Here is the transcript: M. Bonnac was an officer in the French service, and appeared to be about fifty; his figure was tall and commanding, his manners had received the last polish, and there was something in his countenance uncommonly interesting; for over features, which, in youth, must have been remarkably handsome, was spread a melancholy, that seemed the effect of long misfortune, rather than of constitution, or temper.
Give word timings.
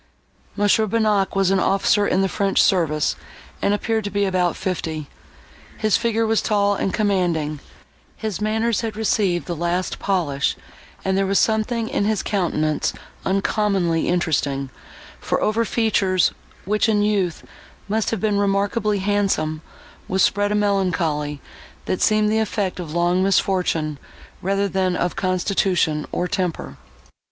M. 0.57 0.63
Bonnac 0.89 1.35
was 1.35 1.51
an 1.51 1.59
officer 1.59 2.07
in 2.07 2.23
the 2.23 2.27
French 2.27 2.59
service, 2.59 3.15
and 3.61 3.71
appeared 3.71 4.03
to 4.05 4.09
be 4.09 4.25
about 4.25 4.55
fifty; 4.57 5.05
his 5.77 5.95
figure 5.95 6.25
was 6.25 6.41
tall 6.41 6.73
and 6.73 6.91
commanding, 6.91 7.59
his 8.17 8.41
manners 8.41 8.81
had 8.81 8.95
received 8.95 9.45
the 9.45 9.55
last 9.55 9.99
polish, 9.99 10.57
and 11.05 11.15
there 11.15 11.27
was 11.27 11.37
something 11.37 11.87
in 11.87 12.05
his 12.05 12.23
countenance 12.23 12.93
uncommonly 13.25 14.07
interesting; 14.07 14.71
for 15.19 15.39
over 15.39 15.63
features, 15.63 16.31
which, 16.65 16.89
in 16.89 17.03
youth, 17.03 17.43
must 17.87 18.09
have 18.09 18.19
been 18.19 18.39
remarkably 18.39 18.97
handsome, 18.97 19.61
was 20.07 20.23
spread 20.23 20.51
a 20.51 20.55
melancholy, 20.55 21.39
that 21.85 22.01
seemed 22.01 22.31
the 22.31 22.39
effect 22.39 22.79
of 22.79 22.91
long 22.95 23.21
misfortune, 23.21 23.99
rather 24.41 24.67
than 24.67 24.95
of 24.95 25.15
constitution, 25.15 26.07
or 26.11 26.27
temper. 26.27 26.77